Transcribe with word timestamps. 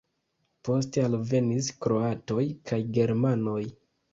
Poste 0.69 1.03
alvenis 1.09 1.69
kroatoj 1.85 2.47
kaj 2.71 2.81
germanoj. 2.99 3.63